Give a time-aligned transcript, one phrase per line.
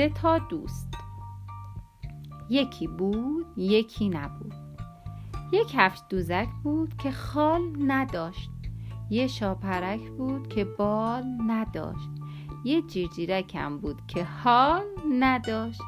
[0.00, 0.88] سه تا دوست.
[2.50, 4.54] یکی بود یکی نبود.
[5.52, 8.50] یک کفش دوزک بود که خال نداشت.
[9.10, 12.10] یه شاپرک بود که بال نداشت.
[12.64, 14.84] یه جیرجیرکم بود که حال
[15.18, 15.82] نداشت.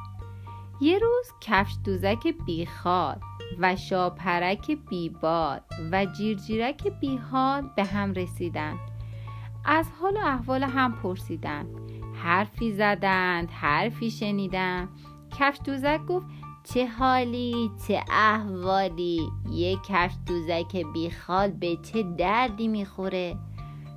[0.80, 3.20] یه روز کفش دوزک بیخال
[3.58, 5.60] و شاپرک بیبال
[5.92, 8.78] و جیرجیرک بیحال به هم رسیدند.
[9.64, 11.91] از حال و احوال هم پرسیدند.
[12.22, 14.88] حرفی زدند حرفی شنیدند.
[15.38, 16.26] کفش دوزک گفت
[16.64, 19.20] چه حالی چه احوالی.
[19.50, 23.36] یه کفش دوزک بیخال به چه دردی می‌خوره؟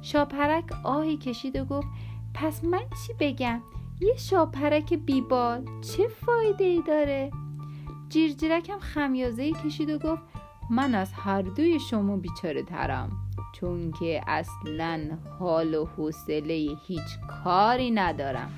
[0.02, 1.88] شاپرک آهی کشید و گفت
[2.34, 3.62] پس من چی بگم؟
[4.02, 7.32] یه شاپرک بیبال چه فایده ای داره؟
[8.10, 10.22] جیرجیرکم خمیازه کشید و گفت
[10.70, 13.25] من از هر دوی شما بیچاره ترم.
[13.60, 18.52] چون که اصلا حال و حوصله هیچ کاری ندارم.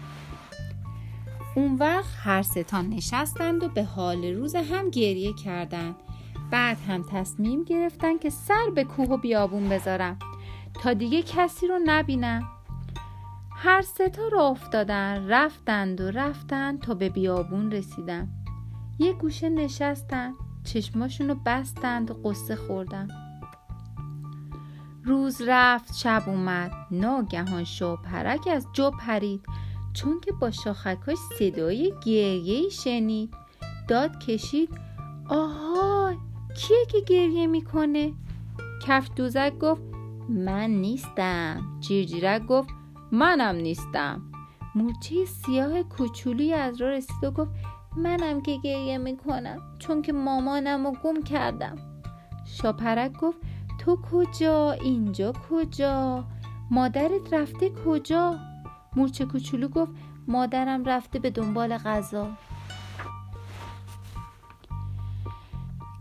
[1.55, 5.95] اون وقت هر ستان نشستند و به حال روز هم گریه کردند.
[6.51, 10.19] بعد هم تصمیم گرفتن که سر به کوه و بیابون بذارم
[10.83, 12.43] تا دیگه کسی رو نبینم.
[13.51, 18.29] هر ستا را افتادن رفتند و رفتند تا به بیابون رسیدن.
[18.99, 23.26] یه گوشه نشستن چشماشونو بستند و قصه خوردن.
[25.07, 26.71] روز رفت شب اومد.
[26.91, 29.41] ناگهان شاپرک از جو پرید.
[29.93, 33.33] چون که با شاخکاش صدای گریه شنید.
[33.87, 34.69] داد کشید.
[35.29, 36.15] آهای
[36.55, 38.13] کیه که گریه می‌کنه؟
[38.87, 39.81] کف دوزک گفت
[40.29, 41.77] من نیستم.
[41.79, 42.69] جیرجیرک گفت
[43.11, 44.21] منم نیستم.
[44.75, 47.51] مورچه سیاه کوچولی از را رسید و گفت
[47.97, 49.61] منم که گریه می‌کنم.
[49.79, 51.75] چون که مامانم رو گم کردم.
[52.45, 53.37] شاپرک گفت
[53.87, 56.23] تو کجا؟ اینجا کجا؟
[56.71, 58.39] مادرت رفته کجا؟
[58.95, 59.91] مورچه کوچولو گفت
[60.27, 62.27] مادرم رفته به دنبال غذا.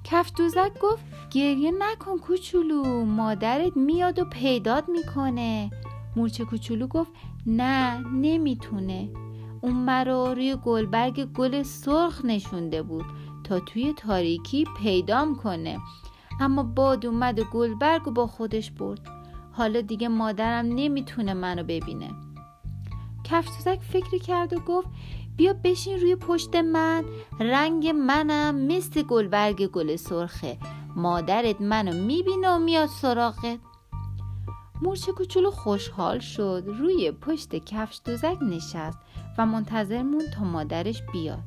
[0.05, 5.71] کف دوزک گفت گریه نکن کوچولو مادرت میاد و پیداد می‌کنه.
[6.17, 7.11] مورچه کوچولو گفت
[7.47, 9.09] نه نمی‌تونه.
[9.61, 13.05] اون مرا روی گلبرگ گل سرخ نشونده بود
[13.45, 15.79] تا توی تاریکی پیدام کنه.
[16.41, 19.01] اما باد اومد و گلبرگ با خودش برد.
[19.53, 22.11] حالا دیگه مادرم نمی‌تونه منو ببینه.
[23.25, 24.89] کفتوزک فکری کرد و گفت
[25.37, 27.05] بیا بشین روی پشت من.
[27.41, 30.59] رنگ منم مثل گلبرگ گل سرخه.
[30.97, 33.59] مادرت منو می‌بینه و میاد سراغت.
[34.83, 36.65] مورچه کوچولو خوشحال شد.
[36.67, 38.99] روی پشت کفش دوزک نشست
[39.39, 41.43] و منتظر مون تا مادرش بیاد.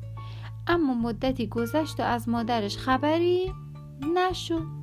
[0.66, 3.52] اما مدتی گذشت و از مادرش خبری
[4.14, 4.79] نشد.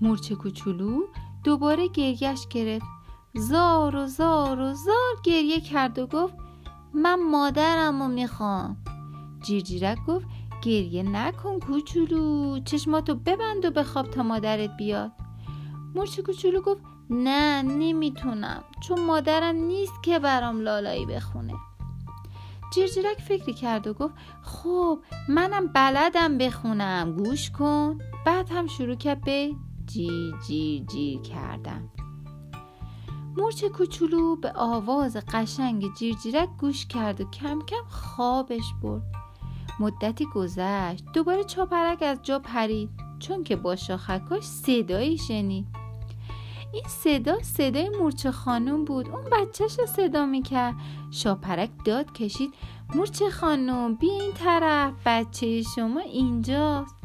[0.00, 1.00] مورچه کوچولو
[1.44, 2.86] دوباره گریش گرفت.
[3.34, 6.34] زار و زار و زار گریه کرد و گفت
[6.94, 8.76] من مادرم رو می‌خوام.
[9.42, 10.26] جیرجیرک گفت
[10.62, 15.12] گریه نکن کوچولو چشماتو ببند و بخواب تا مادرت بیاد.
[15.94, 21.54] مرچ کوچولو گفت نه نمی‌تونم چون مادرم نیست که برام لالایی بخونه.
[22.74, 24.98] جیرجیرک فکری کرد و گفت خب
[25.28, 27.98] منم بلدم بخونم گوش کن.
[28.26, 29.50] بعد هم شروع کرد به
[29.88, 31.88] جی جی جی کردن
[33.36, 39.02] مرچ کوچولو به آواز قشنگ جیرجیرک گوش کرد و کم کم خوابش برد.
[39.80, 41.04] مدتی گذشت.
[41.14, 42.90] دوباره چاپرک از جا پرید.
[43.18, 45.66] چون که با شاخکاش صدایی شنید.
[46.72, 49.08] این صدا صدای مورچه خانم بود.
[49.08, 50.74] اون بچهش رو صدا می‌کرد.
[51.10, 52.54] شاپرک داد کشید.
[52.94, 54.92] مورچه خانم بیا این طرف.
[55.06, 56.97] بچه شما اینجاست.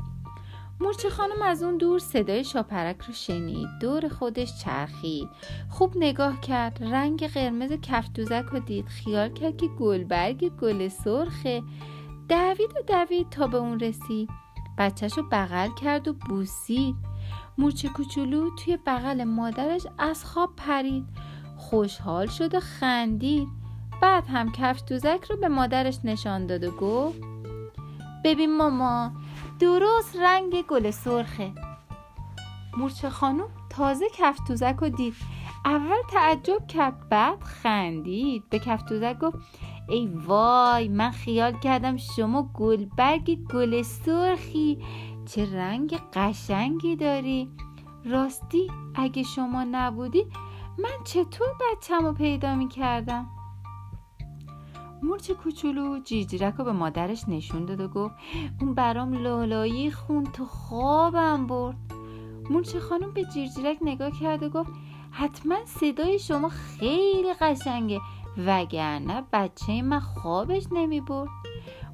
[0.83, 3.67] مورچه خانم از اون دور صدای شاپرک رو شنید.
[3.81, 5.29] دور خودش چرخید.
[5.69, 6.83] خوب نگاه کرد.
[6.83, 8.87] رنگ قرمز کفتوزک رو دید.
[8.87, 11.63] خیال کرد که گلبرگ گل سرخه.
[12.29, 14.29] دوید و دوید تا به اون رسید.
[14.77, 16.95] بچهش رو بغل کرد و بوسید.
[17.57, 21.05] مورچه کوچولو توی بغل مادرش از خواب پرید.
[21.57, 23.47] خوشحال شد و خندید.
[24.01, 27.19] بعد هم کفش دوزک رو به مادرش نشان داد و گفت
[28.23, 29.11] ببین ماما
[29.63, 31.51] درست رنگ گل سرخه.
[32.77, 35.15] مورچه خانم تازه کفتوزک رو دید.
[35.65, 38.49] اول تعجب کرد بعد خندید.
[38.49, 39.37] به کفتوزک گفت
[39.89, 44.77] ای وای من خیال کردم شما گلبرگ گل سرخی.
[45.25, 47.49] چه رنگ قشنگی داری.
[48.05, 50.25] راستی اگه شما نبودی
[50.77, 53.29] من چطور بچم رو پیدا می کردم
[55.03, 58.15] مرچ کوچولو جیجیرک رو به مادرش نشون داد و گفت
[58.61, 61.77] اون برام لالایی خون تو خوابم برد.
[62.49, 64.71] مورچه خانم به جیرجیرک نگاه کرد و گفت
[65.11, 67.99] حتما صدای شما خیلی قشنگه
[68.37, 71.29] وگرنه بچه من خوابش نمی برد.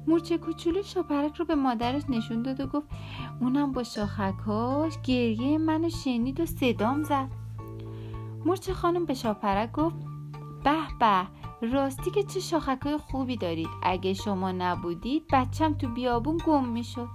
[0.06, 2.88] مورچه کوچولو شاپرک رو به مادرش نشون داد و گفت
[3.40, 7.28] اونم با شاخکاش گریه منو شنید و صدام زد.
[8.44, 9.96] مورچه خانم به شاپرک گفت
[10.64, 11.39] به به.
[11.62, 13.68] راستی که چه شاخکای خوبی دارید.
[13.82, 17.08] اگه شما نبودید بچم تو بیابون گم می‌شد.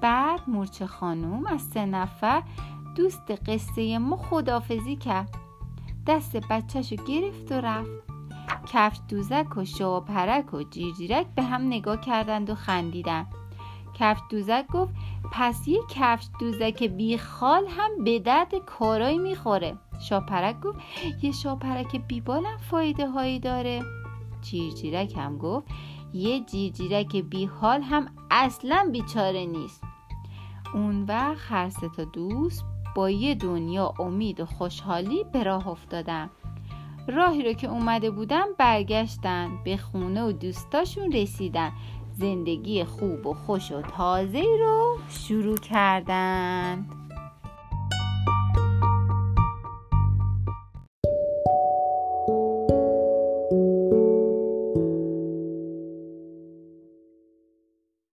[0.00, 2.42] بعد مورچه خانم از سه نفر
[2.96, 5.34] دوست قصه ما خدافزی کرد.
[6.06, 7.90] دست بچهشو گرفت و رفت.
[8.72, 13.26] کفش دوزک و شاپرک و جیرجیرک به هم نگاه کردند و خندیدن
[13.94, 14.94] کفش دوزک گفت
[15.32, 19.76] پس یه کفش دوزک بیخال هم به درد کارایی می‌خوره.
[20.00, 20.78] شاپرک گفت
[21.22, 23.82] یه شاپرک بیبالم فایده هایی داره.
[24.40, 25.66] جیرجیرک هم گفت
[26.12, 29.84] یه جیرجیرک بیحال هم اصلا بیچاره نیست.
[30.74, 32.64] اون وقت هر تا دوست
[32.94, 36.30] با یه دنیا امید و خوشحالی به راه افتادن.
[37.08, 41.72] راهی رو که اومده بودن برگشتن به خونه و دوستاشون رسیدن.
[42.12, 46.97] زندگی خوب و خوش و تازه رو شروع کردند